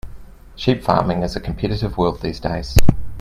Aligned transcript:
Sheep 0.55 0.81
farming 0.83 1.21
is 1.21 1.35
a 1.35 1.39
competitive 1.39 1.95
world 1.95 2.21
these 2.21 2.39
days. 2.39 2.75